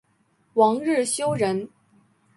[0.55, 1.69] 王日休人。